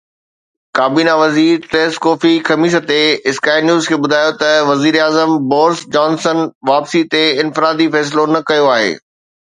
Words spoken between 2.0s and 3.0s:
ڪوفي خميس تي